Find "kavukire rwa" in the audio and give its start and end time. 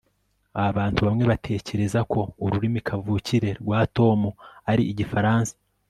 2.87-3.79